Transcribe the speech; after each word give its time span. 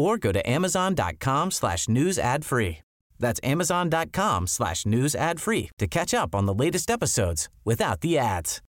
or 0.00 0.16
go 0.16 0.32
to 0.32 0.40
amazon.com 0.48 1.50
slash 1.50 1.88
news 1.88 2.18
ad 2.18 2.44
free. 2.44 2.78
That's 3.18 3.40
amazon.com 3.44 4.46
slash 4.46 4.86
news 4.86 5.14
ad 5.14 5.40
free 5.40 5.70
to 5.78 5.86
catch 5.86 6.14
up 6.14 6.34
on 6.34 6.46
the 6.46 6.54
latest 6.54 6.90
episodes 6.90 7.48
without 7.64 8.00
the 8.00 8.18
ads. 8.18 8.62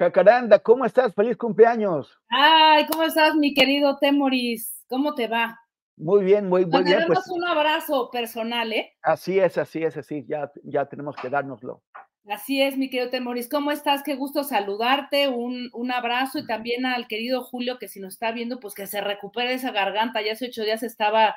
Jacaranda, 0.00 0.60
¿cómo 0.60 0.86
estás? 0.86 1.14
Feliz 1.14 1.36
cumpleaños. 1.36 2.08
Ay, 2.30 2.86
¿cómo 2.86 3.02
estás, 3.02 3.34
mi 3.34 3.52
querido 3.52 3.98
Temoris? 3.98 4.86
¿Cómo 4.88 5.14
te 5.14 5.28
va? 5.28 5.58
Muy 5.98 6.24
bien, 6.24 6.48
muy, 6.48 6.64
muy 6.64 6.82
bien. 6.84 7.00
debemos 7.00 7.26
Pues, 7.26 7.28
un 7.28 7.44
abrazo 7.44 8.08
personal, 8.10 8.72
¿eh? 8.72 8.94
así 9.02 9.38
es, 9.38 9.58
así 9.58 9.82
es, 9.82 9.98
así. 9.98 10.24
Ya, 10.26 10.50
ya 10.64 10.86
tenemos 10.86 11.14
que 11.16 11.28
dárnoslo. 11.28 11.82
Así 12.28 12.60
es, 12.62 12.76
mi 12.76 12.90
querido 12.90 13.10
Temoris. 13.10 13.48
¿Cómo 13.48 13.72
estás? 13.72 14.02
Qué 14.02 14.14
gusto 14.14 14.44
saludarte. 14.44 15.28
Un, 15.28 15.70
un 15.72 15.90
abrazo 15.90 16.38
y 16.38 16.46
también 16.46 16.84
al 16.86 17.08
querido 17.08 17.42
Julio, 17.42 17.78
que 17.78 17.88
si 17.88 17.98
nos 17.98 18.12
está 18.14 18.30
viendo, 18.30 18.60
pues 18.60 18.74
que 18.74 18.86
se 18.86 19.00
recupere 19.00 19.54
esa 19.54 19.72
garganta. 19.72 20.20
Ya 20.22 20.32
hace 20.32 20.46
ocho 20.46 20.62
días 20.62 20.82
estaba 20.82 21.34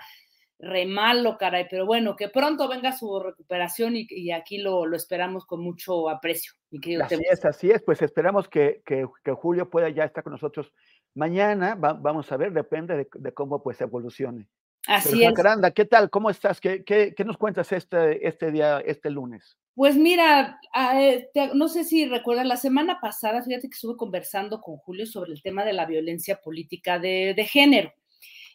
re 0.59 0.86
malo, 0.86 1.38
caray. 1.38 1.67
Pero 1.70 1.86
bueno, 1.86 2.16
que 2.16 2.28
pronto 2.30 2.67
venga 2.67 2.92
su 2.92 3.20
recuperación 3.20 3.95
y, 3.95 4.06
y 4.09 4.31
aquí 4.31 4.58
lo, 4.59 4.86
lo 4.86 4.95
esperamos 4.98 5.45
con 5.45 5.62
mucho 5.62 6.09
aprecio, 6.09 6.53
mi 6.70 6.80
querido 6.80 7.03
Así 7.03 7.16
Temoris. 7.16 7.31
es, 7.31 7.45
así 7.45 7.72
es. 7.72 7.81
Pues 7.81 8.02
esperamos 8.02 8.47
que, 8.50 8.81
que, 8.86 9.08
que 9.23 9.31
Julio 9.31 9.70
pueda 9.70 9.90
ya 9.90 10.03
estar 10.03 10.23
con 10.23 10.34
nosotros 10.34 10.72
mañana. 11.16 11.75
Va- 11.75 11.94
vamos 11.94 12.31
a 12.31 12.38
ver, 12.38 12.52
depende 12.52 12.95
de, 12.97 13.08
de 13.14 13.34
cómo 13.34 13.64
pues 13.64 13.80
evolucione. 13.81 14.47
Pero, 14.86 14.97
Así 14.97 15.23
es. 15.23 15.30
Jacaranda, 15.30 15.72
¿qué 15.72 15.86
tal? 15.86 16.09
¿Cómo 16.09 16.30
estás? 16.30 16.59
¿Qué, 16.59 16.84
qué, 16.84 17.14
qué 17.16 17.23
nos 17.23 17.38
cuentas 17.38 17.72
este, 17.72 18.28
este 18.28 18.52
día, 18.52 18.80
este 18.86 19.09
lunes? 19.09 19.58
Pues 19.76 19.96
mira, 19.96 20.60
ah, 20.74 21.02
eh, 21.02 21.30
no 21.56 21.68
sé 21.68 21.84
si 21.84 22.06
recuerdas, 22.06 22.46
la 22.46 22.58
semana 22.58 23.00
pasada, 23.02 23.42
fíjate 23.44 23.70
que 23.70 23.74
estuve 23.76 23.98
conversando 23.98 24.62
con 24.62 24.78
Julio 24.78 25.06
sobre 25.08 25.32
el 25.34 25.42
tema 25.42 25.66
de 25.66 25.74
la 25.74 25.86
violencia 25.88 26.40
política 26.44 27.00
de, 27.00 27.34
de 27.36 27.46
género. 27.46 27.92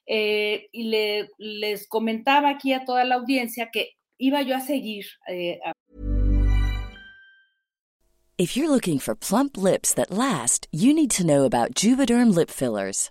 Eh, 0.06 0.68
y 0.72 0.84
le- 0.84 1.28
les 1.38 1.88
comentaba 1.88 2.50
aquí 2.50 2.72
a 2.72 2.84
toda 2.84 3.04
la 3.04 3.16
audiencia 3.16 3.68
que 3.72 3.90
iba 4.16 4.42
yo 4.42 4.56
a 4.56 4.60
seguir 4.60 5.04
eh, 5.28 5.58
If 8.40 8.56
you're 8.56 8.70
looking 8.70 9.00
for 9.00 9.16
plump 9.16 9.56
lips 9.56 9.92
that 9.94 10.12
last, 10.12 10.68
you 10.70 10.94
need 10.94 11.10
to 11.16 11.24
know 11.26 11.44
about 11.44 11.74
Juvederm 11.74 12.32
lip 12.32 12.50
fillers. 12.50 13.10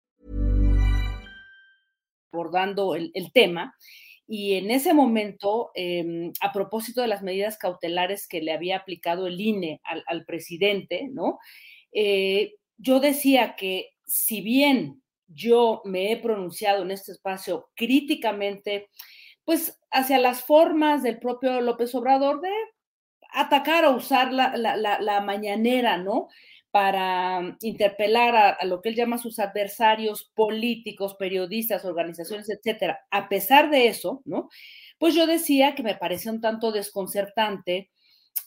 Abordando 2.31 2.95
el, 2.95 3.11
tema. 3.33 3.75
Y 4.27 4.53
en 4.53 4.71
ese 4.71 4.93
momento, 4.93 5.71
eh, 5.75 6.31
a 6.39 6.53
propósito 6.53 7.01
de 7.01 7.07
las 7.07 7.21
medidas 7.21 7.57
cautelares 7.57 8.27
que 8.27 8.41
le 8.41 8.53
había 8.53 8.77
aplicado 8.77 9.27
el 9.27 9.39
INE 9.39 9.81
al, 9.83 10.25
presidente, 10.25 11.09
¿no? 11.11 11.39
Eh, 11.91 12.53
yo 12.77 12.99
decía 12.99 13.55
que 13.57 13.89
si 14.05 14.41
bien 14.41 15.01
yo 15.27 15.81
me 15.85 16.11
he 16.11 16.17
pronunciado 16.17 16.83
en 16.83 16.91
este 16.91 17.11
espacio 17.11 17.69
críticamente, 17.75 18.89
pues 19.43 19.79
hacia 19.91 20.17
las 20.19 20.43
formas 20.43 21.03
del 21.03 21.19
propio 21.19 21.59
López 21.61 21.93
Obrador 21.95 22.41
de 22.41 22.51
atacar 23.33 23.85
o 23.85 23.95
usar 23.95 24.33
la, 24.33 24.55
la, 24.57 24.75
la 24.75 25.21
mañanera, 25.21 25.97
¿no? 25.97 26.27
Para 26.71 27.57
interpelar 27.61 28.57
a, 28.59 28.65
lo 28.65 28.81
que 28.81 28.89
él 28.89 28.95
llama 28.95 29.17
sus 29.17 29.39
adversarios 29.39 30.31
políticos, 30.33 31.15
periodistas, 31.19 31.83
organizaciones, 31.83 32.49
etcétera. 32.49 33.01
A 33.11 33.27
pesar 33.27 33.69
de 33.69 33.87
eso, 33.87 34.21
¿no? 34.25 34.49
Pues 34.97 35.13
yo 35.13 35.27
decía 35.27 35.75
que 35.75 35.83
me 35.83 35.95
parecía 35.95 36.31
un 36.31 36.39
tanto 36.39 36.71
desconcertante 36.71 37.89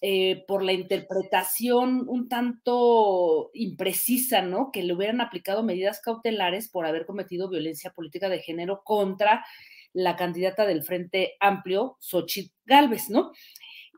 eh, 0.00 0.44
por 0.48 0.62
la 0.62 0.72
interpretación 0.72 2.08
un 2.08 2.28
tanto 2.28 3.50
imprecisa, 3.52 4.40
¿no? 4.40 4.70
Que 4.72 4.82
le 4.82 4.94
hubieran 4.94 5.20
aplicado 5.20 5.62
medidas 5.62 6.00
cautelares 6.00 6.70
por 6.70 6.86
haber 6.86 7.04
cometido 7.04 7.50
violencia 7.50 7.90
política 7.90 8.30
de 8.30 8.40
género 8.40 8.82
contra 8.84 9.44
la 9.92 10.16
candidata 10.16 10.64
del 10.66 10.82
Frente 10.82 11.34
Amplio, 11.40 11.98
Xochitl 12.00 12.52
Galvez, 12.64 13.10
¿no? 13.10 13.32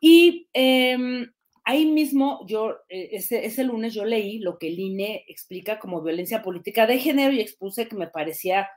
Y 0.00 0.48
eh, 0.52 1.28
ahí 1.66 1.84
mismo 1.84 2.46
yo, 2.46 2.76
ese, 2.88 3.44
ese, 3.44 3.64
lunes 3.64 3.92
yo 3.92 4.04
leí 4.04 4.38
lo 4.38 4.56
que 4.56 4.68
el 4.68 4.78
INE 4.78 5.24
explica 5.28 5.78
como 5.80 6.00
violencia 6.00 6.42
política 6.42 6.86
de 6.86 6.98
género 6.98 7.32
y 7.32 7.40
expuse 7.40 7.88
que 7.88 7.96
me 7.96 8.06
parecía 8.06 8.68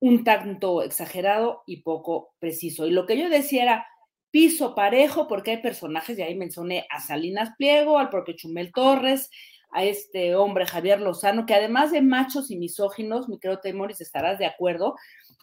un 0.00 0.24
tanto 0.24 0.82
exagerado 0.82 1.62
y 1.66 1.82
poco 1.82 2.34
preciso. 2.40 2.86
Y 2.86 2.90
lo 2.90 3.06
que 3.06 3.16
yo 3.16 3.30
decía 3.30 3.62
era 3.62 3.86
piso 4.32 4.74
parejo, 4.74 5.28
porque 5.28 5.52
hay 5.52 5.62
personajes, 5.62 6.18
y 6.18 6.22
ahí 6.22 6.34
mencioné 6.34 6.84
a 6.90 7.00
Salinas 7.00 7.50
Pliego, 7.56 7.98
al 7.98 8.10
propio 8.10 8.34
Chumel 8.34 8.72
Torres, 8.72 9.30
a 9.70 9.84
este 9.84 10.34
hombre 10.34 10.66
Javier 10.66 11.00
Lozano, 11.00 11.46
que 11.46 11.54
además 11.54 11.92
de 11.92 12.02
machos 12.02 12.50
y 12.50 12.56
misóginos, 12.56 13.28
mi 13.28 13.38
querido 13.38 13.60
Temoris, 13.60 14.00
estarás 14.00 14.40
de 14.40 14.46
acuerdo, 14.46 14.96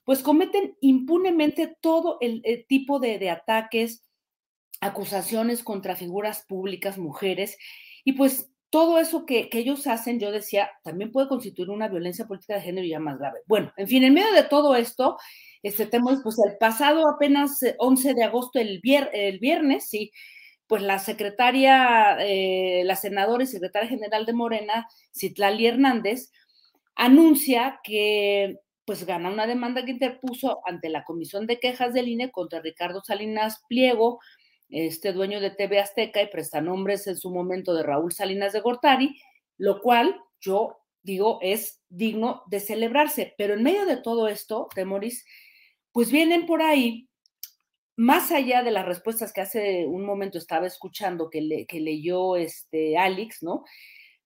pues 0.03 0.21
cometen 0.21 0.75
impunemente 0.81 1.77
todo 1.79 2.17
el, 2.19 2.41
el 2.43 2.65
tipo 2.67 2.99
de 2.99 3.29
ataques 3.29 4.03
acusaciones 4.79 5.63
contra 5.63 5.95
figuras 5.95 6.45
públicas, 6.47 6.97
mujeres, 6.97 7.57
y 8.03 8.13
pues 8.13 8.51
todo 8.69 8.99
eso 8.99 9.25
que, 9.25 9.49
ellos 9.51 9.87
hacen, 9.87 10.19
yo 10.19 10.31
decía, 10.31 10.69
también 10.83 11.11
puede 11.11 11.27
constituir 11.27 11.69
una 11.69 11.87
violencia 11.87 12.27
política 12.27 12.55
de 12.55 12.61
género 12.61 12.87
ya 12.87 12.99
más 12.99 13.17
grave. 13.17 13.39
Bueno, 13.47 13.73
en 13.77 13.87
fin, 13.87 14.03
en 14.03 14.13
medio 14.13 14.31
de 14.31 14.43
todo 14.43 14.75
esto, 14.75 15.17
este, 15.63 15.87
tenemos 15.87 16.19
pues 16.23 16.37
el 16.45 16.57
pasado 16.57 17.07
apenas 17.09 17.59
11 17.79 18.13
de 18.13 18.23
agosto, 18.23 18.59
el, 18.59 18.79
el 19.13 19.39
viernes, 19.39 19.89
sí, 19.89 20.11
pues 20.67 20.83
la 20.83 20.99
secretaria, 20.99 22.17
eh, 22.19 22.83
la 22.85 22.95
senadora 22.95 23.43
y 23.43 23.47
secretaria 23.47 23.89
general 23.89 24.27
de 24.27 24.33
Morena, 24.33 24.87
Citlali 25.11 25.65
Hernández, 25.65 26.31
anuncia 26.95 27.79
que 27.83 28.57
pues 28.85 29.05
gana 29.05 29.29
una 29.29 29.47
demanda 29.47 29.83
que 29.83 29.91
interpuso 29.91 30.61
ante 30.65 30.89
la 30.89 31.03
Comisión 31.03 31.47
de 31.47 31.59
Quejas 31.59 31.93
del 31.93 32.07
INE 32.07 32.31
contra 32.31 32.61
Ricardo 32.61 33.01
Salinas 33.03 33.63
Pliego, 33.67 34.19
este 34.69 35.13
dueño 35.13 35.39
de 35.39 35.51
TV 35.51 35.79
Azteca 35.79 36.21
y 36.21 36.27
prestanombres 36.27 37.07
en 37.07 37.17
su 37.17 37.31
momento 37.31 37.73
de 37.73 37.83
Raúl 37.83 38.11
Salinas 38.11 38.53
de 38.53 38.61
Gortari, 38.61 39.19
lo 39.57 39.81
cual 39.81 40.15
yo 40.39 40.77
digo 41.01 41.39
es 41.41 41.81
digno 41.89 42.43
de 42.47 42.59
celebrarse. 42.59 43.33
Pero 43.37 43.55
en 43.55 43.63
medio 43.63 43.85
de 43.85 43.97
todo 43.97 44.27
esto, 44.27 44.67
Temoris, 44.73 45.25
pues 45.91 46.11
vienen 46.11 46.45
por 46.45 46.61
ahí, 46.61 47.09
más 47.95 48.31
allá 48.31 48.63
de 48.63 48.71
las 48.71 48.85
respuestas 48.85 49.33
que 49.33 49.41
hace 49.41 49.85
un 49.85 50.05
momento 50.05 50.37
estaba 50.37 50.67
escuchando 50.67 51.29
que, 51.29 51.41
le, 51.41 51.65
que 51.65 51.81
leyó 51.81 52.37
este 52.37 52.97
Alex, 52.97 53.43
¿no? 53.43 53.65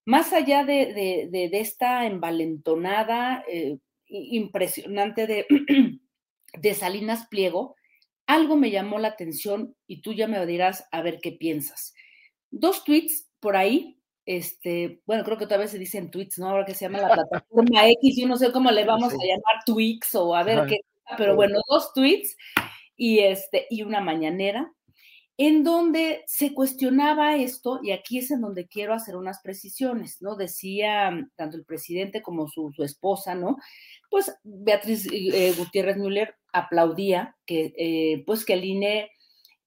Más 0.06 0.34
allá 0.34 0.66
de, 0.66 1.30
esta 1.54 2.06
envalentonada 2.06 3.44
eh, 3.48 3.78
impresionante 4.06 5.25
de 5.25 6.74
Salinas 6.75 7.28
Pliego, 7.30 7.75
algo 8.28 8.56
me 8.56 8.72
llamó 8.72 9.00
la 9.00 9.10
atención 9.10 9.75
y 9.88 10.02
tú 10.02 10.14
ya 10.14 10.28
me 10.28 10.44
dirás 10.46 10.88
a 10.92 11.02
ver 11.02 11.20
qué 11.22 11.31
piensas. 11.31 11.94
Dos 12.52 12.84
tweets 12.84 13.30
por 13.40 13.56
ahí, 13.56 14.00
este, 14.25 15.02
bueno, 15.06 15.24
creo 15.24 15.38
que 15.38 15.46
otra 15.46 15.58
vez 15.58 15.72
se 15.72 15.80
dicen 15.80 16.10
tweets, 16.10 16.40
¿no? 16.40 16.50
Ahora 16.50 16.66
que 16.66 16.74
se 16.74 16.86
llama 16.86 17.00
la 17.00 17.14
plataforma 17.14 17.88
X, 17.90 18.18
yo 18.18 18.28
no 18.28 18.38
sé 18.38 18.52
cómo 18.52 18.72
le 18.72 18.86
vamos 18.86 19.14
a 19.14 19.18
llamar 19.18 19.64
tweets 19.66 20.16
o 20.16 20.36
a 20.36 20.44
ver 20.44 20.66
qué, 20.68 20.80
pero 21.18 21.36
bueno, 21.36 21.60
dos 21.68 21.94
tweets 21.94 22.38
y 22.96 23.20
este, 23.20 23.68
y 23.70 23.84
una 23.84 24.00
mañanera 24.02 24.72
en 25.38 25.64
donde 25.64 26.24
se 26.28 26.54
cuestionaba 26.54 27.36
esto, 27.38 27.80
y 27.81 27.92
aquí 27.92 28.20
es 28.20 28.30
en 28.30 28.42
donde 28.42 28.68
quiero 28.68 28.94
hacer 28.94 29.16
unas 29.16 29.42
precisiones, 29.42 30.22
¿no? 30.22 30.36
Decía 30.36 31.28
tanto 31.36 31.58
el 31.58 31.66
presidente 31.66 32.22
como 32.22 32.48
su, 32.48 32.72
esposa, 32.80 33.34
¿no? 33.34 33.58
Pues 34.12 34.31
Beatriz 34.44 35.08
eh, 35.12 35.54
Gutiérrez 35.58 35.98
Müller 35.98 36.36
aplaudía 36.53 37.35
que, 37.45 37.73
eh, 37.77 38.23
pues 38.25 38.45
que 38.45 38.53
el 38.53 38.65
INE, 38.65 39.11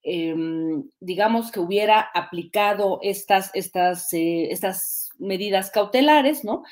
em, 0.02 0.88
digamos 1.00 1.50
que 1.50 1.60
hubiera 1.60 2.00
aplicado 2.00 3.00
estas, 3.02 3.50
estas, 3.54 4.12
eh, 4.12 4.48
estas 4.50 5.10
medidas 5.18 5.70
cautelares, 5.70 6.44
¿no? 6.44 6.62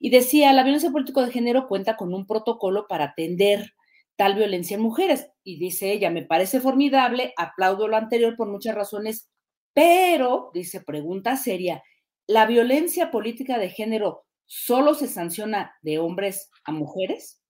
Y 0.00 0.10
decía, 0.10 0.52
la 0.52 0.62
violencia 0.62 0.90
política 0.90 1.24
de 1.24 1.32
género 1.32 1.68
cuenta 1.68 1.96
con 1.96 2.14
un 2.14 2.26
protocolo 2.26 2.86
para 2.88 3.06
atender 3.06 3.74
tal 4.16 4.34
violencia 4.34 4.76
en 4.76 4.82
mujeres. 4.82 5.30
Y 5.44 5.58
dice 5.58 5.92
ella, 5.92 6.10
me 6.10 6.24
parece 6.24 6.60
formidable, 6.60 7.32
aplaudo 7.36 7.88
lo 7.88 7.96
anterior 7.96 8.36
por 8.36 8.48
muchas 8.48 8.74
razones, 8.74 9.28
pero, 9.74 10.50
dice, 10.54 10.80
pregunta 10.80 11.36
seria, 11.36 11.84
¿la 12.26 12.46
violencia 12.46 13.12
política 13.12 13.58
de 13.58 13.70
género 13.70 14.24
solo 14.44 14.94
se 14.94 15.06
sanciona 15.06 15.72
de 15.82 15.98
hombres 15.98 16.50
a 16.64 16.72
mujeres? 16.72 17.40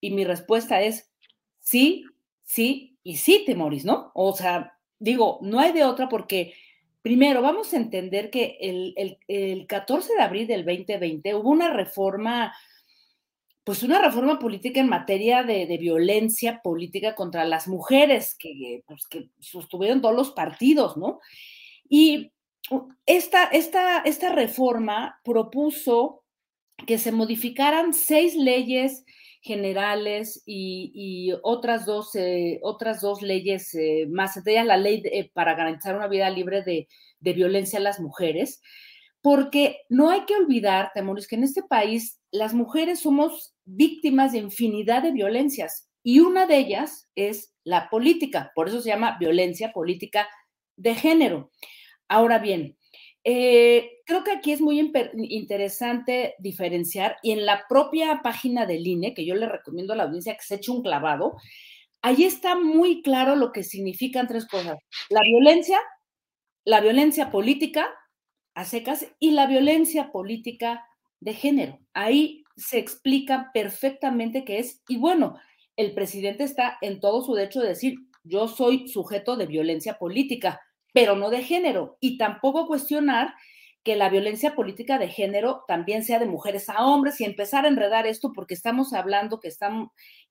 Y 0.00 0.12
mi 0.12 0.24
respuesta 0.24 0.80
es 0.82 1.10
sí, 1.64 2.04
sí 2.44 2.96
y 3.02 3.16
sí, 3.16 3.42
Temoris, 3.44 3.84
¿no? 3.84 4.12
O 4.14 4.36
sea, 4.36 4.78
digo, 5.00 5.40
no 5.42 5.58
hay 5.58 5.72
de 5.72 5.84
otra 5.84 6.08
porque 6.08 6.54
primero 7.02 7.42
vamos 7.42 7.74
a 7.74 7.78
entender 7.78 8.30
que 8.30 8.56
el, 8.60 8.94
el, 8.96 9.18
el 9.26 9.66
14 9.66 10.14
de 10.14 10.22
abril 10.22 10.46
del 10.46 10.64
2020 10.64 11.34
hubo 11.34 11.50
una 11.50 11.72
reforma 11.72 12.54
pues 13.64 13.82
una 13.82 13.98
reforma 13.98 14.38
política 14.38 14.80
en 14.80 14.90
materia 14.90 15.42
de, 15.42 15.66
violencia 15.78 16.60
política 16.62 17.14
contra 17.14 17.46
las 17.46 17.66
mujeres 17.66 18.36
que, 18.38 18.84
pues, 18.86 19.06
que 19.08 19.30
sostuvieron 19.40 20.02
todos 20.02 20.14
los 20.14 20.32
partidos, 20.32 20.98
¿no? 20.98 21.20
Y 21.88 22.30
esta, 23.06 23.44
esta, 23.44 24.00
esta 24.00 24.32
reforma 24.32 25.18
propuso 25.24 26.22
que 26.86 26.98
se 26.98 27.10
modificaran 27.10 27.94
seis 27.94 28.36
leyes 28.36 29.04
generales 29.44 30.42
y, 30.46 31.32
otras, 31.42 31.84
dos, 31.84 32.14
eh, 32.14 32.58
otras 32.62 33.02
dos 33.02 33.20
leyes 33.20 33.74
eh, 33.74 34.06
más, 34.10 34.36
entre 34.38 34.54
ellas 34.54 34.66
la 34.66 34.78
ley 34.78 35.02
eh, 35.04 35.30
para 35.34 35.54
garantizar 35.54 35.94
una 35.94 36.08
vida 36.08 36.30
libre 36.30 36.62
de, 36.62 36.88
de 37.20 37.32
violencia 37.34 37.78
a 37.78 37.82
las 37.82 38.00
mujeres, 38.00 38.62
porque 39.20 39.82
no 39.90 40.08
hay 40.08 40.24
que 40.24 40.34
olvidar, 40.34 40.92
Temoris, 40.94 41.28
que 41.28 41.36
en 41.36 41.44
este 41.44 41.62
país 41.62 42.20
las 42.30 42.54
mujeres 42.54 43.00
somos 43.00 43.54
víctimas 43.66 44.32
de 44.32 44.38
infinidad 44.38 45.02
de 45.02 45.12
violencias 45.12 45.90
y 46.02 46.20
una 46.20 46.46
de 46.46 46.56
ellas 46.56 47.10
es 47.14 47.54
la 47.64 47.90
política, 47.90 48.50
por 48.54 48.68
eso 48.68 48.80
se 48.80 48.88
llama 48.88 49.18
violencia 49.20 49.72
política 49.72 50.26
de 50.76 50.94
género. 50.94 51.50
Ahora 52.08 52.38
bien, 52.38 52.78
eh, 53.24 54.02
creo 54.04 54.22
que 54.22 54.32
aquí 54.32 54.52
es 54.52 54.60
muy 54.60 54.78
interesante 55.14 56.34
diferenciar 56.38 57.16
y 57.22 57.32
en 57.32 57.46
la 57.46 57.64
propia 57.68 58.20
página 58.22 58.66
del 58.66 58.86
INE, 58.86 59.14
que 59.14 59.24
yo 59.24 59.34
le 59.34 59.48
recomiendo 59.48 59.94
a 59.94 59.96
la 59.96 60.04
audiencia 60.04 60.34
que 60.34 60.44
se 60.44 60.56
eche 60.56 60.70
un 60.70 60.82
clavado, 60.82 61.36
ahí 62.02 62.24
está 62.24 62.54
muy 62.54 63.00
claro 63.00 63.34
lo 63.34 63.50
que 63.50 63.62
significan 63.62 64.28
tres 64.28 64.46
cosas. 64.46 64.78
La 65.08 65.22
violencia, 65.22 65.80
la 66.64 66.82
violencia 66.82 67.30
política 67.30 67.88
a 68.54 68.64
secas 68.64 69.06
y 69.18 69.32
la 69.32 69.46
violencia 69.46 70.12
política 70.12 70.84
de 71.20 71.32
género. 71.34 71.80
Ahí 71.94 72.44
se 72.56 72.78
explica 72.78 73.50
perfectamente 73.52 74.44
qué 74.44 74.58
es. 74.58 74.82
Y 74.86 74.98
bueno, 74.98 75.38
el 75.76 75.94
presidente 75.94 76.44
está 76.44 76.78
en 76.82 77.00
todo 77.00 77.22
su 77.22 77.34
derecho 77.34 77.60
de 77.60 77.68
decir, 77.68 77.96
yo 78.22 78.48
soy 78.48 78.88
sujeto 78.88 79.36
de 79.36 79.46
violencia 79.46 79.98
política, 79.98 80.60
pero 80.94 81.14
no 81.14 81.28
de 81.28 81.42
género. 81.42 81.98
Y 82.00 82.16
tampoco 82.16 82.66
cuestionar 82.66 83.34
que 83.82 83.96
la 83.96 84.08
violencia 84.08 84.54
política 84.54 84.98
de 84.98 85.08
género 85.08 85.64
también 85.68 86.02
sea 86.02 86.18
de 86.18 86.24
mujeres 86.24 86.70
a 86.70 86.86
hombres 86.86 87.20
y 87.20 87.24
empezar 87.24 87.66
a 87.66 87.68
enredar 87.68 88.06
esto 88.06 88.32
porque 88.32 88.54
estamos 88.54 88.94
hablando 88.94 89.40
que, 89.40 89.50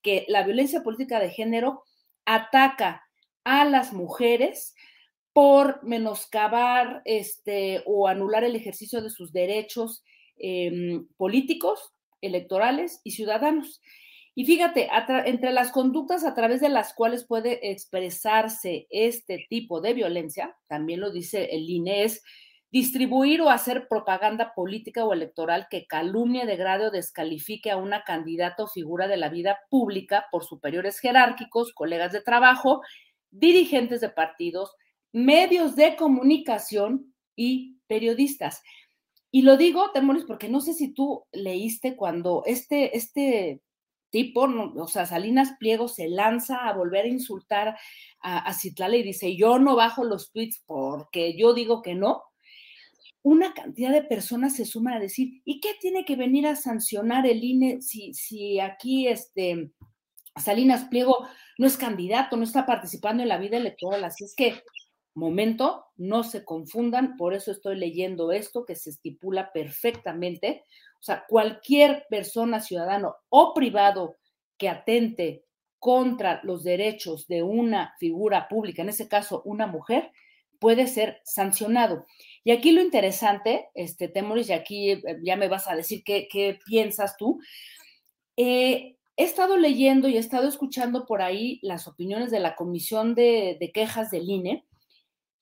que 0.01 0.25
la 0.27 0.41
violencia 0.41 0.81
política 0.81 1.19
de 1.19 1.29
género 1.29 1.83
ataca 2.25 3.03
a 3.43 3.65
las 3.65 3.93
mujeres 3.93 4.73
por 5.33 5.83
menoscabar 5.83 7.03
este, 7.05 7.83
o 7.85 8.07
anular 8.07 8.43
el 8.43 8.55
ejercicio 8.55 9.03
de 9.03 9.11
sus 9.11 9.31
derechos 9.31 10.03
Em, 10.37 11.07
políticos, 11.15 11.93
electorales 12.21 12.99
y 13.03 13.11
ciudadanos. 13.11 13.81
Y 14.35 14.45
fíjate, 14.45 14.89
entre 15.25 15.51
las 15.51 15.71
conductas 15.71 16.25
a 16.25 16.33
través 16.33 16.59
de 16.59 16.69
las 16.69 16.93
cuales 16.93 17.23
puede 17.25 17.71
expresarse 17.71 18.87
este 18.89 19.45
tipo 19.47 19.79
de 19.79 19.93
violencia, 19.93 20.55
también 20.67 21.01
lo 21.01 21.11
dice 21.11 21.49
el 21.51 21.69
INE, 21.69 22.03
es 22.03 22.23
distribuir 22.71 23.41
o 23.41 23.51
hacer 23.51 23.87
propaganda 23.87 24.55
política 24.55 25.05
o 25.05 25.13
electoral 25.13 25.67
que 25.69 25.85
calumnie, 25.85 26.47
degrade 26.47 26.87
o 26.87 26.91
descalifique 26.91 27.69
a 27.69 27.77
una 27.77 28.03
candidata 28.03 28.63
o 28.63 28.67
figura 28.67 29.07
de 29.07 29.17
la 29.17 29.29
vida 29.29 29.59
pública 29.69 30.25
por 30.31 30.43
superiores 30.43 30.97
jerárquicos, 30.97 31.71
colegas 31.71 32.11
de 32.11 32.21
trabajo, 32.21 32.81
dirigentes 33.29 34.01
de 34.01 34.09
partidos, 34.09 34.75
medios 35.11 35.75
de 35.75 35.95
comunicación 35.95 37.13
y 37.35 37.77
periodistas. 37.85 38.63
Y 39.29 39.43
lo 39.43 39.57
digo, 39.57 39.91
Temoris, 39.91 40.25
porque 40.25 40.49
no 40.49 40.59
sé 40.59 40.73
si 40.73 40.93
tú 40.93 41.25
leíste 41.31 41.95
cuando 41.95 42.41
este, 42.47 42.97
este 42.97 43.61
tipo, 44.13 44.43
o 44.43 44.87
sea, 44.87 45.07
Salinas 45.07 45.55
Pliego 45.59 45.87
se 45.87 46.07
lanza 46.07 46.67
a 46.67 46.73
volver 46.73 47.05
a 47.05 47.07
insultar 47.07 47.75
a, 48.21 48.37
a 48.37 48.53
Citlala 48.53 48.95
y 48.95 49.01
dice, 49.01 49.35
yo 49.35 49.57
no 49.57 49.75
bajo 49.75 50.03
los 50.03 50.31
tweets 50.31 50.61
porque 50.67 51.35
yo 51.35 51.55
digo 51.55 51.81
que 51.81 51.95
no. 51.95 52.21
Una 53.23 53.55
cantidad 53.55 53.91
de 53.91 54.03
personas 54.03 54.55
se 54.55 54.65
suman 54.65 54.93
a 54.93 54.99
decir, 54.99 55.41
¿y 55.45 55.59
qué 55.59 55.69
tiene 55.81 56.05
que 56.05 56.15
venir 56.15 56.45
a 56.45 56.55
sancionar 56.55 57.25
el 57.25 57.43
INE 57.43 57.81
si, 57.81 58.13
si 58.13 58.59
aquí 58.59 59.07
este, 59.07 59.71
Salinas 60.35 60.83
Pliego 60.89 61.27
no 61.57 61.65
es 61.65 61.75
candidato, 61.75 62.37
no 62.37 62.43
está 62.43 62.67
participando 62.67 63.23
en 63.23 63.29
la 63.29 63.39
vida 63.39 63.57
electoral? 63.57 64.03
Así 64.03 64.25
es 64.25 64.35
que 64.35 64.61
momento, 65.15 65.85
no 65.95 66.23
se 66.23 66.45
confundan, 66.45 67.17
por 67.17 67.33
eso 67.33 67.51
estoy 67.51 67.77
leyendo 67.77 68.31
esto 68.31 68.63
que 68.65 68.75
se 68.75 68.91
estipula 68.91 69.51
perfectamente. 69.53 70.63
O 71.03 71.05
sea, 71.05 71.25
cualquier 71.27 72.05
persona, 72.09 72.61
ciudadano 72.61 73.17
o 73.27 73.53
privado 73.53 74.15
que 74.57 74.69
atente 74.69 75.43
contra 75.77 76.39
los 76.43 76.63
derechos 76.63 77.27
de 77.27 77.43
una 77.43 77.93
figura 77.99 78.47
pública, 78.47 78.83
en 78.83 78.87
ese 78.87 79.09
caso 79.09 79.41
una 79.43 79.67
mujer, 79.67 80.13
puede 80.59 80.87
ser 80.87 81.19
sancionado. 81.25 82.05
Y 82.45 82.51
aquí 82.51 82.71
lo 82.71 82.81
interesante, 82.81 83.67
este 83.73 84.07
Temoris, 84.07 84.47
y 84.47 84.53
aquí 84.53 84.91
eh, 84.91 85.03
ya 85.25 85.35
me 85.35 85.49
vas 85.49 85.67
a 85.67 85.75
decir 85.75 86.05
qué, 86.05 86.57
piensas 86.65 87.17
tú. 87.17 87.41
Eh, 88.37 88.95
he 89.17 89.23
estado 89.25 89.57
leyendo 89.57 90.07
y 90.07 90.15
he 90.15 90.19
estado 90.19 90.47
escuchando 90.47 91.05
por 91.05 91.21
ahí 91.21 91.59
las 91.63 91.85
opiniones 91.85 92.31
de 92.31 92.39
la 92.39 92.55
Comisión 92.55 93.13
de, 93.13 93.57
de 93.59 93.71
Quejas 93.73 94.09
del 94.09 94.29
INE, 94.29 94.65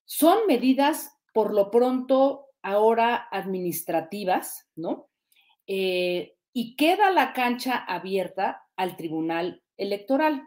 Son 0.05 0.47
medidas, 0.47 1.15
por 1.35 1.53
lo 1.53 1.69
pronto, 1.69 2.47
ahora 2.63 3.27
administrativas, 3.31 4.67
¿no? 4.75 5.10
Eh, 5.73 6.35
y 6.51 6.75
queda 6.75 7.11
la 7.11 7.31
cancha 7.31 7.77
abierta 7.77 8.61
al 8.75 8.97
Tribunal 8.97 9.63
Electoral. 9.77 10.43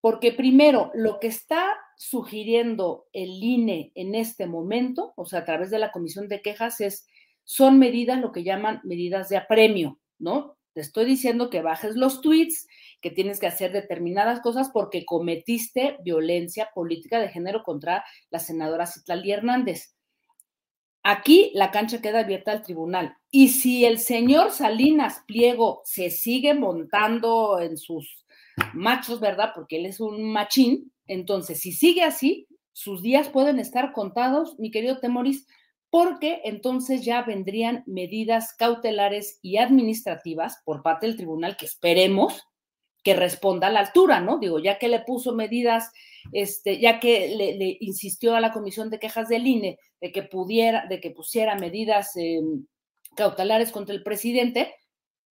Porque 0.00 0.30
primero, 0.30 0.92
lo 0.94 1.18
que 1.18 1.26
está 1.26 1.76
sugiriendo 1.96 3.08
el 3.12 3.42
INE 3.42 3.90
en 3.96 4.14
este 4.14 4.46
momento, 4.46 5.14
o 5.16 5.26
sea, 5.26 5.40
a 5.40 5.44
través 5.44 5.70
de 5.70 5.80
la 5.80 5.90
Comisión 5.90 6.28
de 6.28 6.42
Quejas, 6.42 6.80
es, 6.80 7.08
son 7.42 7.80
medidas, 7.80 8.20
lo 8.20 8.30
que 8.30 8.44
llaman 8.44 8.80
medidas 8.84 9.28
de 9.28 9.36
apremio, 9.36 9.98
¿no? 10.20 10.56
Te 10.74 10.80
estoy 10.80 11.06
diciendo 11.06 11.50
que 11.50 11.60
bajes 11.60 11.96
los 11.96 12.20
tweets, 12.20 12.68
que 13.00 13.10
tienes 13.10 13.40
que 13.40 13.48
hacer 13.48 13.72
determinadas 13.72 14.42
cosas 14.42 14.70
porque 14.72 15.04
cometiste 15.04 15.96
violencia 16.04 16.70
política 16.72 17.18
de 17.18 17.30
género 17.30 17.64
contra 17.64 18.04
la 18.30 18.38
senadora 18.38 18.86
Citlali 18.86 19.32
Hernández. 19.32 19.96
Aquí 21.02 21.50
la 21.54 21.72
cancha 21.72 22.00
queda 22.00 22.20
abierta 22.20 22.52
al 22.52 22.62
tribunal. 22.62 23.16
Y 23.34 23.48
si 23.48 23.86
el 23.86 23.98
señor 23.98 24.50
Salinas 24.50 25.24
Pliego 25.26 25.80
se 25.86 26.10
sigue 26.10 26.52
montando 26.52 27.58
en 27.58 27.78
sus 27.78 28.26
machos, 28.74 29.20
¿verdad? 29.20 29.52
Porque 29.54 29.78
él 29.78 29.86
es 29.86 30.00
un 30.00 30.22
machín, 30.22 30.92
entonces 31.06 31.58
si 31.58 31.72
sigue 31.72 32.02
así, 32.02 32.46
sus 32.72 33.02
días 33.02 33.30
pueden 33.30 33.58
estar 33.58 33.92
contados, 33.92 34.58
mi 34.58 34.70
querido 34.70 34.98
Temoris, 34.98 35.46
porque 35.88 36.42
entonces 36.44 37.06
ya 37.06 37.22
vendrían 37.22 37.84
medidas 37.86 38.54
cautelares 38.54 39.38
y 39.40 39.56
administrativas 39.56 40.60
por 40.66 40.82
parte 40.82 41.06
del 41.06 41.16
tribunal 41.16 41.56
que 41.56 41.64
esperemos 41.64 42.42
que 43.02 43.16
responda 43.16 43.68
a 43.68 43.70
la 43.70 43.80
altura, 43.80 44.20
¿no? 44.20 44.38
Digo, 44.38 44.58
ya 44.58 44.78
que 44.78 44.88
le 44.88 45.00
puso 45.00 45.34
medidas, 45.34 45.90
este, 46.32 46.78
ya 46.78 47.00
que 47.00 47.34
le, 47.34 47.78
insistió 47.80 48.36
a 48.36 48.40
la 48.40 48.52
Comisión 48.52 48.90
de 48.90 48.98
Quejas 48.98 49.28
del 49.28 49.46
INE 49.46 49.78
de 50.00 50.12
que 50.12 50.22
pudiera, 50.22 50.86
de 50.86 51.00
que 51.00 51.10
pusiera 51.10 51.56
medidas 51.56 52.14
em, 52.16 52.66
cautelares 53.16 53.72
contra 53.72 53.94
el 53.94 54.02
presidente, 54.02 54.74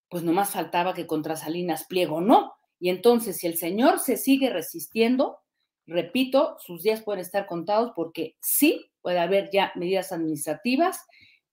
pues 0.10 0.24
no 0.24 0.34
más 0.34 0.52
faltaba 0.52 0.94
que 0.94 1.08
contra 1.08 1.36
Salinas 1.36 1.86
Pliego 1.88 2.22
no. 2.22 2.54
Y 2.80 2.90
entonces, 2.90 3.38
si 3.38 3.48
el 3.48 3.58
señor 3.58 4.00
se 4.00 4.18
sigue 4.18 4.50
resistiendo, 4.50 5.40
repito, 5.86 6.58
sus 6.60 6.84
días 6.84 7.02
pueden 7.02 7.22
estar 7.22 7.46
contados 7.46 7.92
porque 7.96 8.36
sí 8.42 8.92
puede 9.02 9.20
haber 9.20 9.50
ya 9.52 9.72
medidas 9.76 10.12
administrativas 10.12 11.06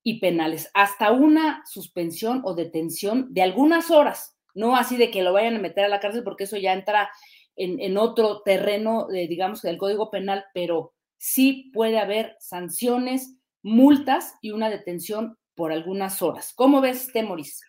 y 0.03 0.21
penales, 0.21 0.71
hasta 0.75 1.13
una 1.13 1.63
suspensión 1.67 2.41
o 2.45 2.55
detención 2.55 3.33
de 3.35 3.43
algunas 3.43 3.91
horas 3.91 4.39
no 4.59 4.77
así 4.77 4.97
de 4.97 5.11
que 5.11 5.23
lo 5.23 5.33
vayan 5.33 5.57
a 5.57 5.61
meter 5.61 5.85
a 5.85 5.89
la 5.89 6.01
cárcel, 6.01 6.25
porque 6.25 6.45
eso 6.45 6.57
ya 6.57 6.73
entra 6.73 7.09
en, 7.55 7.97
otro 7.97 8.43
terreno, 8.43 9.07
de, 9.09 9.27
digamos, 9.27 9.63
del 9.63 9.79
Código 9.79 10.11
Penal, 10.11 10.45
pero 10.53 10.95
sí 11.17 11.71
puede 11.73 11.99
haber 11.99 12.37
sanciones, 12.39 13.37
multas 13.63 14.35
y 14.43 14.53
una 14.53 14.71
detención 14.71 15.37
por 15.59 15.73
algunas 15.73 16.23
horas. 16.23 16.53
¿Cómo 16.55 16.81
ves, 16.81 17.11
Temoris? 17.13 17.61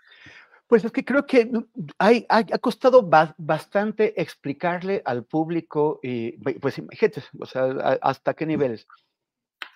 Pues 0.67 0.85
es 0.85 0.91
que 0.91 1.03
creo 1.03 1.25
que 1.25 1.49
hay, 1.97 2.27
ha 2.29 2.43
costado 2.59 3.01
bastante 3.01 4.21
explicarle 4.21 5.01
al 5.03 5.25
público, 5.25 5.99
y 6.03 6.33
pues 6.59 6.77
imagínate, 6.77 7.23
o 7.39 7.47
sea, 7.47 7.63
hasta 8.03 8.35
qué 8.35 8.45
niveles, 8.45 8.85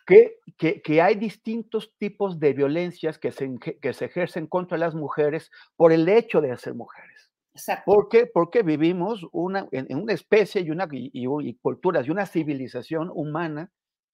que, 0.06 0.38
que, 0.84 1.02
hay 1.02 1.16
distintos 1.16 1.92
tipos 1.98 2.40
de 2.40 2.54
violencias 2.54 3.18
que 3.18 3.32
se, 3.32 3.58
que 3.82 3.94
se 3.94 4.06
ejercen 4.06 4.46
contra 4.46 4.78
las 4.78 4.94
mujeres 4.94 5.50
por 5.76 5.92
el 5.92 6.08
hecho 6.08 6.40
de 6.40 6.56
ser 6.58 6.76
mujeres. 6.76 7.32
Exacto. 7.56 7.84
¿Por 7.86 8.10
qué? 8.10 8.28
Porque 8.28 8.62
vivimos 8.62 9.26
una, 9.32 9.68
en, 9.72 9.98
una 9.98 10.14
especie 10.14 10.62
y, 10.62 10.70
una, 10.70 10.88
y, 10.92 11.54
culturas 11.56 12.06
y 12.06 12.12
una 12.12 12.28
civilización 12.28 13.10
humana 13.12 13.72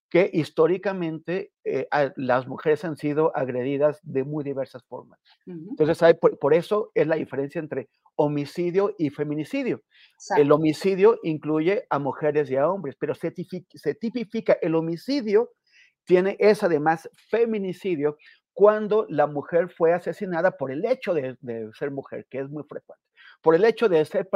que 0.10 0.30
históricamente 0.34 1.52
eh, 1.64 1.88
las 2.16 2.48
mujeres 2.48 2.84
han 2.84 2.98
sido 2.98 3.36
agredidas 3.36 4.00
de 4.04 4.24
muy 4.24 4.44
diversas 4.44 4.84
formas. 4.86 5.20
Entonces, 5.46 6.02
hay, 6.02 6.16
por, 6.16 6.54
eso 6.54 6.92
es 6.96 7.08
la 7.08 7.16
diferencia 7.16 7.60
entre 7.60 7.90
homicidio 8.16 8.96
y 8.98 9.10
feminicidio. 9.12 9.82
El 10.36 10.52
homicidio 10.52 11.20
incluye 11.24 11.86
a 11.90 12.00
mujeres 12.00 12.50
y 12.50 12.56
a 12.56 12.68
hombres, 12.68 12.96
pero 13.00 13.14
se, 13.14 13.34
se 13.74 13.96
tipifica 13.96 14.58
el 14.62 14.76
homicidio 14.76 15.52
tiene 16.10 16.36
es 16.40 16.64
además 16.64 17.08
feminicidio 17.30 18.18
cuando 18.52 19.06
la 19.10 19.28
mujer 19.28 19.70
fue 19.70 19.94
asesinada 19.94 20.58
por 20.58 20.72
el 20.72 20.84
hecho 20.84 21.14
de, 21.14 21.38
ser 21.78 21.92
mujer, 21.92 22.26
que 22.32 22.40
es 22.40 22.50
muy 22.50 22.64
frecuente, 22.64 23.06
por 23.42 23.56
el 23.56 23.66
hecho 23.66 23.90
de 23.90 24.04
ser 24.06 24.30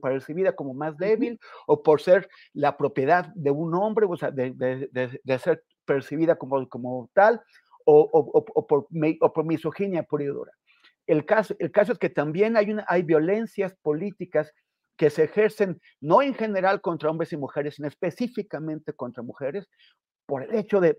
percibida 0.00 0.54
como 0.54 0.74
más 0.74 0.96
débil 0.96 1.38
o 1.66 1.82
por 1.82 2.00
ser 2.00 2.28
la 2.52 2.76
propiedad 2.76 3.32
de 3.34 3.50
un 3.50 3.74
hombre, 3.74 4.06
o 4.08 4.16
sea, 4.16 4.30
de, 4.30 5.38
ser 5.38 5.64
percibida 5.84 6.36
como, 6.36 6.68
como 6.68 7.10
tal, 7.12 7.40
o, 7.84 8.44
por, 8.66 8.86
por, 8.88 9.44
misoginia 9.44 10.02
pura 10.04 10.24
y 10.24 10.28
dura. 10.28 10.52
El 11.06 11.24
caso, 11.26 11.54
el 11.58 11.72
caso 11.72 11.92
es 11.92 11.98
que 11.98 12.10
también 12.10 12.56
hay, 12.56 12.70
una, 12.70 12.84
hay 12.86 13.02
violencias 13.02 13.74
políticas 13.82 14.52
que 14.96 15.10
se 15.10 15.24
ejercen 15.24 15.80
no 16.00 16.22
en 16.22 16.34
general 16.34 16.80
contra 16.80 17.10
hombres 17.10 17.32
y 17.32 17.36
mujeres, 17.36 17.76
sino 17.76 17.88
específicamente 17.88 18.92
contra 18.92 19.22
mujeres, 19.22 19.66
por 20.30 20.44
el 20.44 20.54
hecho 20.54 20.80
de, 20.80 20.94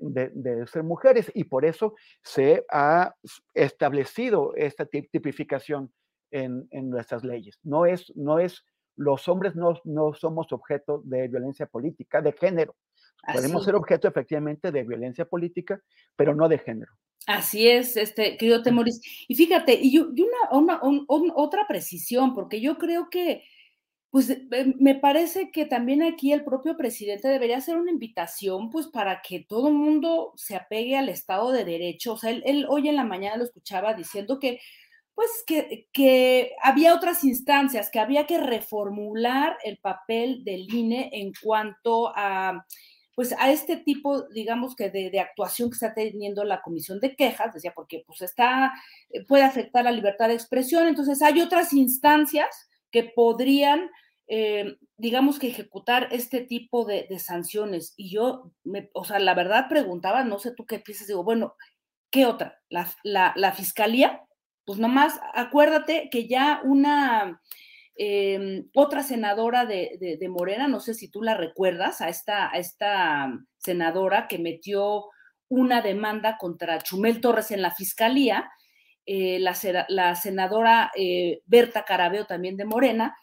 ser 0.68 0.84
mujeres 0.84 1.32
y 1.34 1.46
por 1.46 1.64
eso 1.64 1.96
se 2.22 2.66
ha 2.70 3.16
establecido 3.54 4.54
esta 4.56 4.86
tipificación 4.86 5.94
en, 6.32 6.68
nuestras 6.90 7.24
leyes. 7.24 7.60
No 7.64 7.86
es, 7.86 8.12
no 8.16 8.40
es, 8.40 8.66
los 8.96 9.28
hombres 9.28 9.56
no, 9.56 9.80
no 9.84 10.14
somos 10.14 10.52
objeto 10.52 11.02
de 11.06 11.28
violencia 11.28 11.66
política 11.66 12.22
de 12.22 12.32
género. 12.34 12.76
Podemos 13.34 13.66
ser 13.66 13.76
objeto 13.76 14.08
efectivamente 14.08 14.72
de 14.72 14.84
violencia 14.84 15.26
política, 15.26 15.82
pero 16.16 16.34
no 16.34 16.50
de 16.50 16.58
género. 16.58 16.92
Así 17.28 17.68
es, 17.68 17.98
este, 17.98 18.36
querido 18.38 18.64
Temoris. 18.64 19.00
Y 19.28 19.36
fíjate, 19.36 19.78
y, 19.80 20.00
una, 20.00 20.82
otra 21.36 21.68
precisión, 21.68 22.34
porque 22.34 22.62
yo 22.62 22.78
creo 22.78 23.10
que 23.10 23.44
pues 24.12 24.30
eh, 24.30 24.76
me 24.78 24.96
parece 24.96 25.52
que 25.52 25.66
también 25.66 26.04
aquí 26.04 26.34
el 26.34 26.44
propio 26.44 26.76
presidente 26.76 27.30
debería 27.30 27.58
hacer 27.58 27.78
una 27.78 27.92
invitación, 27.92 28.70
pues 28.70 28.88
para 28.88 29.22
que 29.22 29.40
todo 29.40 29.70
el 29.70 29.74
mundo 29.74 30.34
se 30.36 30.58
apegue 30.58 30.98
al 30.98 31.08
Estado 31.08 31.52
de 31.54 31.64
Derecho. 31.64 32.14
O 32.14 32.18
sea, 32.18 32.32
él, 32.32 32.66
hoy 32.68 32.90
en 32.90 32.98
la 32.98 33.06
mañana 33.06 33.38
lo 33.38 33.46
escuchaba 33.46 33.94
diciendo 33.94 34.38
que, 34.38 34.60
pues, 35.16 35.30
que, 35.46 35.88
que, 35.94 36.54
había 36.64 36.96
otras 36.96 37.24
instancias, 37.24 37.90
que 37.92 38.00
había 38.00 38.26
que 38.26 38.38
reformular 38.40 39.58
el 39.64 39.78
papel 39.78 40.44
del 40.44 40.74
INE 40.74 41.10
en 41.14 41.32
cuanto 41.42 42.12
a, 42.16 42.66
pues, 43.16 43.34
a 43.38 43.52
este 43.52 43.78
tipo, 43.78 44.24
digamos 44.30 44.76
que 44.76 44.90
de, 44.90 45.10
de 45.10 45.20
actuación 45.20 45.70
que 45.70 45.76
está 45.76 45.94
teniendo 45.94 46.44
la 46.44 46.62
Comisión 46.62 47.00
de 47.00 47.16
Quejas, 47.16 47.54
decía, 47.54 47.74
porque 47.76 48.04
pues 48.08 48.22
está, 48.22 48.74
eh, 49.10 49.24
puede 49.26 49.44
afectar 49.44 49.84
la 49.84 49.92
libertad 49.92 50.28
de 50.28 50.34
expresión. 50.36 50.88
Entonces, 50.88 51.22
hay 51.22 51.42
otras 51.42 51.74
instancias 51.74 52.70
que 52.92 53.04
podrían, 53.04 53.90
eh, 54.28 54.78
digamos 54.98 55.40
que 55.40 55.48
ejecutar 55.48 56.10
este 56.12 56.42
tipo 56.42 56.86
de, 56.86 57.08
sanciones. 57.20 57.94
Y 57.98 58.12
yo, 58.12 58.52
me, 58.64 58.90
o 58.94 59.04
sea, 59.06 59.20
la 59.20 59.34
verdad 59.34 59.68
preguntaba, 59.70 60.24
no 60.24 60.40
sé 60.40 60.52
tú 60.52 60.66
qué 60.66 60.80
piensas, 60.80 61.08
digo, 61.08 61.24
bueno, 61.24 61.56
¿qué 62.12 62.26
otra? 62.26 62.60
La, 62.70 63.54
fiscalía, 63.54 64.22
pues 64.66 64.80
nomás 64.80 65.20
acuérdate 65.34 66.10
que 66.10 66.28
ya 66.28 66.62
una... 66.64 67.42
Em, 67.96 68.70
otra 68.74 69.04
senadora 69.04 69.66
de, 69.66 70.18
Morena, 70.30 70.68
no 70.68 70.80
sé 70.80 70.94
si 70.94 71.10
tú 71.10 71.22
la 71.22 71.36
recuerdas, 71.36 72.02
a 72.02 72.10
esta, 72.10 72.50
a 72.50 72.58
esta 72.58 73.32
senadora 73.58 74.28
que 74.28 74.40
metió 74.40 75.06
una 75.50 75.82
demanda 75.82 76.38
contra 76.38 76.82
Chumel 76.82 77.20
Torres 77.20 77.52
en 77.52 77.62
la 77.62 77.72
fiscalía, 77.72 78.50
eh, 79.06 79.40
la, 79.40 80.16
senadora 80.16 80.92
eh, 80.96 81.42
Berta 81.46 81.84
Carabeo 81.84 82.26
también 82.26 82.56
de 82.56 82.66
Morena, 82.66 83.16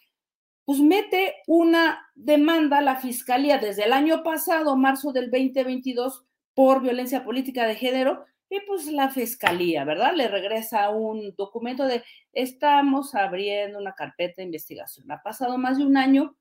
pues 0.67 0.81
mete 0.81 1.37
una 1.47 2.07
demanda 2.15 2.79
a 2.79 2.83
la 2.83 2.97
fiscalía 2.97 3.57
desde 3.57 3.85
el 3.85 3.95
año 3.95 4.23
pasado, 4.23 4.77
marzo 4.77 5.13
del 5.13 5.31
2022, 5.31 6.27
por 6.53 6.83
violencia 6.83 7.25
política 7.25 7.67
de 7.67 7.75
género, 7.75 8.27
y 8.51 8.61
pues 8.67 8.87
la 8.87 9.11
fiscalía, 9.11 9.85
¿verdad? 9.85 10.13
Le 10.15 10.29
regresa 10.29 10.89
un 10.91 11.35
documento 11.37 11.87
de 11.87 12.03
estamos 12.33 13.15
abriendo 13.15 13.79
una 13.79 13.95
carpeta 13.95 14.35
de 14.39 14.45
investigación. 14.45 15.11
Ha 15.11 15.23
pasado 15.23 15.59
más 15.59 15.79
de 15.79 15.85
un 15.85 15.97
año, 15.97 16.37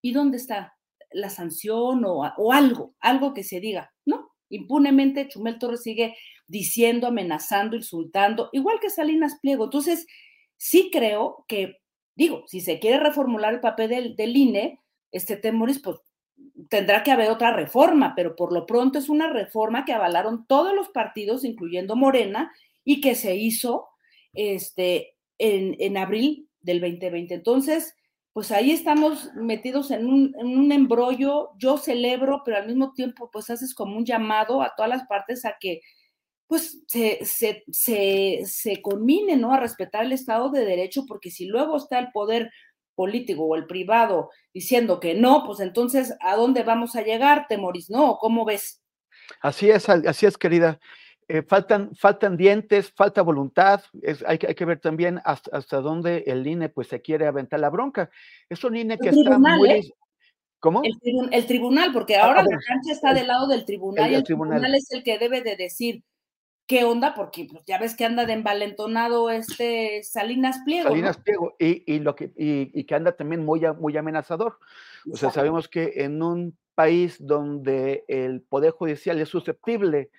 ¿y 0.00 0.12
dónde 0.12 0.36
está 0.36 0.76
la 1.10 1.30
sanción 1.30 2.04
o, 2.04 2.20
o 2.36 2.52
algo, 2.52 2.94
algo 3.00 3.34
que 3.34 3.42
se 3.42 3.60
diga? 3.60 3.92
¿No? 4.06 4.30
Impunemente 4.50 5.28
Chumel 5.28 5.58
Torres 5.58 5.82
sigue 5.82 6.16
diciendo, 6.46 7.06
amenazando, 7.06 7.76
insultando, 7.76 8.48
igual 8.52 8.78
que 8.80 8.90
Salinas 8.90 9.38
Pliego. 9.40 9.64
Entonces, 9.64 10.06
sí 10.56 10.90
creo 10.92 11.44
que, 11.48 11.76
digo, 12.14 12.44
si 12.46 12.60
se 12.60 12.78
quiere 12.78 12.98
reformular 13.00 13.54
el 13.54 13.60
papel 13.60 13.90
del, 13.90 14.16
del 14.16 14.36
INE, 14.36 14.80
este 15.12 15.36
Temoris, 15.36 15.80
pues 15.80 15.98
tendrá 16.68 17.02
que 17.02 17.10
haber 17.10 17.30
otra 17.30 17.52
reforma, 17.52 18.14
pero 18.16 18.36
por 18.36 18.52
lo 18.52 18.66
pronto 18.66 18.98
es 18.98 19.08
una 19.08 19.32
reforma 19.32 19.84
que 19.84 19.92
avalaron 19.92 20.46
todos 20.46 20.74
los 20.74 20.88
partidos, 20.88 21.44
incluyendo 21.44 21.96
Morena, 21.96 22.52
y 22.84 23.00
que 23.00 23.14
se 23.14 23.36
hizo 23.36 23.88
este, 24.32 25.16
en, 25.38 25.76
en 25.78 25.96
abril 25.96 26.48
del 26.60 26.80
2020. 26.80 27.34
Entonces, 27.34 27.94
pues 28.32 28.52
ahí 28.52 28.70
estamos 28.70 29.30
metidos 29.34 29.90
en 29.90 30.06
un, 30.06 30.34
en 30.38 30.58
un 30.58 30.72
embrollo, 30.72 31.50
yo 31.58 31.76
celebro, 31.76 32.42
pero 32.44 32.56
al 32.58 32.66
mismo 32.66 32.92
tiempo 32.92 33.30
pues 33.32 33.50
haces 33.50 33.74
como 33.74 33.96
un 33.96 34.04
llamado 34.04 34.62
a 34.62 34.74
todas 34.76 34.88
las 34.88 35.06
partes 35.06 35.44
a 35.44 35.56
que 35.58 35.80
pues 36.46 36.82
se, 36.86 37.24
se, 37.24 37.62
se, 37.68 38.82
¿no? 39.36 39.52
A 39.52 39.60
respetar 39.60 40.04
el 40.04 40.12
Estado 40.12 40.50
de 40.50 40.64
Derecho, 40.64 41.04
porque 41.06 41.30
si 41.30 41.46
luego 41.46 41.76
está 41.76 41.98
el 41.98 42.10
poder 42.10 42.50
político 42.98 43.44
o 43.44 43.54
el 43.54 43.68
privado 43.68 44.30
diciendo 44.52 44.98
que 44.98 45.14
no, 45.14 45.44
pues 45.46 45.60
entonces, 45.60 46.16
¿a 46.20 46.34
dónde 46.34 46.64
vamos 46.64 46.96
a 46.96 47.02
llegar, 47.02 47.46
Temoris? 47.48 47.90
¿No? 47.90 48.18
¿Cómo 48.18 48.44
ves? 48.44 48.82
Así 49.40 49.70
es, 49.70 49.88
así 49.88 50.26
es, 50.26 50.36
querida. 50.36 50.80
Eh, 51.28 51.42
faltan, 51.42 51.94
faltan 51.94 52.36
dientes, 52.36 52.90
falta 52.90 53.22
voluntad, 53.22 53.82
hay, 54.26 54.38
hay, 54.48 54.54
que 54.56 54.64
ver 54.64 54.80
también 54.80 55.20
hasta, 55.24 55.56
hasta, 55.56 55.80
dónde 55.80 56.24
el 56.26 56.44
INE 56.44 56.70
pues 56.70 56.88
se 56.88 57.00
quiere 57.00 57.28
aventar 57.28 57.60
la 57.60 57.70
bronca. 57.70 58.10
Es 58.48 58.64
un 58.64 58.74
INE 58.74 58.98
que 58.98 59.10
está 59.10 59.38
muy... 59.38 59.70
¿eh? 59.70 59.92
¿Cómo? 60.58 60.82
El, 60.82 60.98
el, 61.30 61.46
tribunal, 61.46 61.92
porque 61.92 62.16
ah, 62.16 62.24
ahora 62.24 62.42
la 62.42 62.58
cancha 62.66 62.90
está 62.90 63.14
del 63.14 63.28
lado 63.28 63.46
del 63.46 63.64
tribunal 63.64 64.06
el, 64.06 64.12
y 64.12 64.14
el 64.16 64.24
tribunal. 64.24 64.58
tribunal 64.58 64.74
es 64.74 64.90
el 64.90 65.04
que 65.04 65.18
debe 65.18 65.42
de 65.42 65.54
decir, 65.54 66.02
qué 66.68 66.84
onda, 66.84 67.14
porque 67.14 67.48
pues, 67.50 67.64
ya 67.66 67.78
ves 67.78 67.96
que 67.96 68.04
anda 68.04 68.26
de 68.26 68.34
envalentonado 68.34 69.30
este 69.30 70.02
Salinas 70.04 70.60
Pliego. 70.64 70.90
Salinas 70.90 71.16
Pliego, 71.16 71.56
y, 71.58 71.82
y, 71.92 71.98
lo 71.98 72.14
que, 72.14 72.30
y, 72.36 72.84
que 72.84 72.94
anda 72.94 73.12
también 73.12 73.44
muy, 73.44 73.62
muy 73.80 73.96
amenazador. 73.96 74.58
O 75.10 75.16
sea, 75.16 75.30
sabemos 75.30 75.66
que 75.66 75.94
en 75.96 76.22
un 76.22 76.56
país 76.74 77.16
donde 77.18 78.04
el 78.06 78.42
Poder 78.42 78.72
Judicial 78.72 79.18
es 79.18 79.30
susceptible 79.30 80.10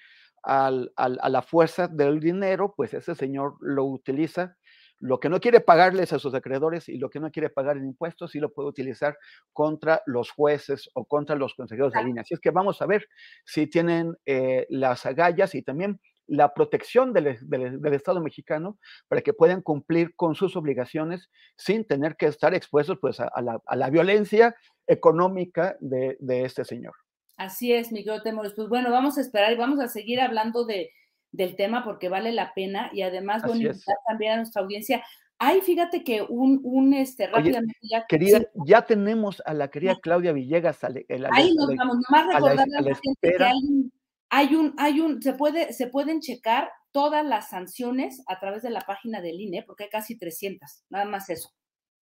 al, 0.41 0.91
al, 0.95 1.19
a 1.21 1.29
la 1.29 1.43
fuerza 1.43 1.87
del 1.87 2.19
dinero, 2.19 2.73
pues 2.75 2.93
ese 2.95 3.13
señor 3.13 3.55
lo 3.61 3.85
utiliza. 3.85 4.57
Lo 5.01 5.19
que 5.21 5.29
no 5.29 5.39
quiere 5.39 5.61
pagarles 5.61 6.11
a 6.11 6.19
sus 6.19 6.33
acreedores 6.33 6.89
y 6.89 6.97
lo 6.97 7.09
que 7.09 7.21
no 7.21 7.31
quiere 7.31 7.49
pagar 7.49 7.77
en 7.77 7.85
impuestos, 7.85 8.31
sí 8.31 8.39
lo 8.39 8.51
puede 8.51 8.67
utilizar 8.67 9.17
contra 9.53 10.01
los 10.05 10.31
jueces 10.31 10.89
o 10.93 11.05
contra 11.05 11.37
los 11.37 11.53
consejeros 11.53 11.93
de 11.93 12.03
línea. 12.03 12.23
Así 12.23 12.33
es 12.33 12.41
que 12.41 12.51
vamos 12.51 12.81
a 12.81 12.85
ver 12.85 13.07
si 13.45 13.67
tienen 13.67 14.17
eh, 14.25 14.65
las 14.69 15.05
agallas 15.05 15.55
y 15.55 15.61
también 15.61 16.01
la 16.29 16.53
protección 16.53 17.13
del, 17.13 17.37
del, 17.41 17.81
del, 17.81 17.93
Estado 17.93 18.21
mexicano 18.21 18.77
para 19.07 19.21
que 19.21 19.33
puedan 19.33 19.61
cumplir 19.61 20.15
con 20.15 20.35
sus 20.35 20.55
obligaciones 20.55 21.29
sin 21.57 21.85
tener 21.85 22.15
que 22.15 22.27
estar 22.27 22.53
expuestos 22.53 22.97
pues, 23.01 23.19
a, 23.19 23.27
a, 23.27 23.41
la, 23.41 23.61
a 23.65 23.75
la, 23.75 23.89
violencia 23.89 24.55
económica 24.87 25.75
de, 25.79 26.17
de, 26.19 26.45
este 26.45 26.63
señor. 26.63 26.93
Así 27.37 27.73
es, 27.73 27.91
Miguel 27.91 28.21
Temores. 28.21 28.53
Pues 28.55 28.69
bueno, 28.69 28.91
vamos 28.91 29.17
a 29.17 29.21
esperar 29.21 29.51
y 29.51 29.55
vamos 29.55 29.79
a 29.79 29.87
seguir 29.87 30.19
hablando 30.21 30.65
de, 30.65 30.91
del 31.31 31.55
tema 31.55 31.83
porque 31.83 32.09
vale 32.09 32.31
la 32.31 32.53
pena 32.53 32.89
y 32.93 33.01
además, 33.01 33.43
bueno, 33.43 33.61
invitar 33.61 33.97
también 34.07 34.33
a 34.33 34.37
nuestra 34.37 34.61
audiencia. 34.61 35.03
Hay, 35.41 35.61
fíjate 35.61 36.03
que 36.03 36.21
un, 36.21 36.59
un 36.63 36.93
este, 36.93 37.27
rápidamente 37.27 37.77
Oye, 37.81 37.91
ya. 37.91 38.05
Querida, 38.07 38.39
sí. 38.39 38.45
ya 38.65 38.81
tenemos 38.81 39.41
a 39.45 39.53
la 39.53 39.69
querida 39.69 39.97
Claudia 40.01 40.33
Villegas. 40.33 40.83
A 40.83 40.89
la, 40.89 40.99
a 40.99 41.17
la, 41.17 41.29
Ahí 41.31 41.53
nos 41.55 41.73
vamos, 41.75 41.97
nomás 42.09 42.27
recordarle 42.33 42.77
a 42.77 42.81
la, 42.81 42.95
gente 42.95 43.37
que 43.37 43.43
hay 43.43 43.57
un 43.57 43.91
hay 44.29 44.55
un, 44.55 44.75
hay 44.77 44.99
un, 44.99 45.21
se 45.21 45.33
puede, 45.33 45.73
se 45.73 45.87
pueden 45.87 46.21
checar 46.21 46.69
todas 46.91 47.25
las 47.25 47.49
sanciones 47.49 48.23
a 48.27 48.39
través 48.39 48.63
de 48.63 48.69
la 48.69 48.81
página 48.81 49.21
del 49.21 49.39
INE, 49.39 49.63
porque 49.65 49.85
hay 49.85 49.89
casi 49.89 50.17
300, 50.17 50.85
nada 50.89 51.05
más 51.05 51.29
eso. 51.29 51.49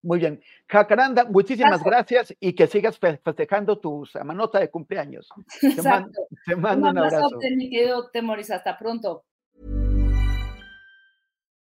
Muy 0.03 0.21
bien. 0.21 0.41
Jacaranda, 0.69 1.25
muchísimas 1.25 1.83
gracias, 1.83 2.29
gracias 2.29 2.39
y 2.41 2.55
que 2.55 2.69
sigas 2.69 2.99
festejando 2.99 3.81
tu 3.81 4.05
manota 4.25 4.61
de 4.61 4.71
cumpleaños. 4.71 5.29
Te 5.61 5.83
mando, 5.83 6.13
te 6.47 6.55
mando 6.55 6.87
un, 6.87 6.93
un 6.93 6.99
abrazo. 6.99 7.39
mi 7.57 7.69
querido 7.69 8.09
Temoris, 8.13 8.51
hasta 8.51 8.79
pronto. 8.79 9.25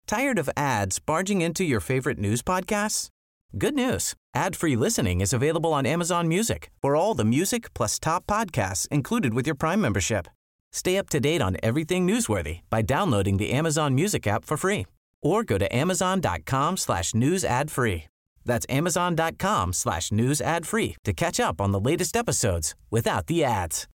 Tired 0.08 0.40
of 0.40 0.50
ads 0.58 1.00
barging 1.00 1.42
into 1.42 1.64
your 1.64 1.80
favorite 1.80 2.20
news 2.20 2.42
podcasts? 2.42 3.10
Good 3.56 3.76
news. 3.76 4.16
Ad-free 4.36 4.76
listening 4.76 5.22
is 5.22 5.32
available 5.32 5.74
on 5.74 5.86
Amazon 5.86 6.28
Music 6.28 6.72
for 6.82 6.96
all 6.96 7.14
the 7.14 7.24
music 7.24 7.72
plus 7.76 8.00
top 8.00 8.26
podcasts 8.26 8.88
included 8.90 9.36
with 9.36 9.46
your 9.46 9.56
Prime 9.56 9.80
membership. 9.80 10.28
Stay 10.74 10.98
up 10.98 11.08
to 11.10 11.20
date 11.20 11.42
on 11.42 11.56
everything 11.62 12.08
newsworthy 12.08 12.62
by 12.70 12.82
downloading 12.82 13.38
the 13.38 13.52
Amazon 13.52 13.94
Music 13.96 14.26
app 14.28 14.44
for 14.44 14.58
free 14.58 14.88
or 15.22 15.44
go 15.44 15.58
to 15.58 15.74
amazon.com 15.74 16.78
slash 16.78 17.14
news 17.14 17.46
ad 17.46 17.70
free. 17.72 18.06
That's 18.44 18.66
amazon.com 18.68 19.74
slash 19.74 20.12
news 20.12 20.42
ad 20.42 20.66
free 20.66 20.96
to 21.06 21.14
catch 21.14 21.40
up 21.40 21.62
on 21.62 21.72
the 21.72 21.80
latest 21.80 22.18
episodes 22.18 22.76
without 22.92 23.28
the 23.28 23.44
ads. 23.46 23.88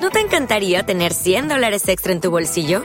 ¿No 0.00 0.10
te 0.10 0.20
encantaría 0.20 0.82
tener 0.84 1.14
100 1.14 1.48
dólares 1.48 1.88
extra 1.88 2.12
en 2.12 2.20
tu 2.20 2.30
bolsillo? 2.30 2.84